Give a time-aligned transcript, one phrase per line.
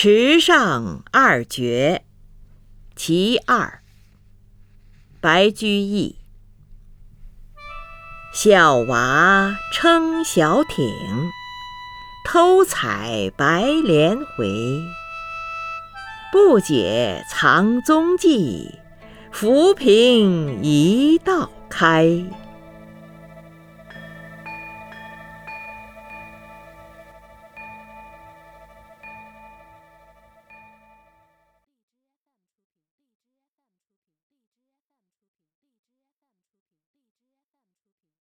[0.00, 2.04] 池上二绝。
[2.94, 3.82] 其二
[5.20, 6.18] 白居易。
[8.32, 10.86] 小娃撑小艇
[12.24, 14.48] 偷采白莲回。
[16.30, 18.78] 不解藏踪迹
[19.32, 22.06] 浮萍一道开。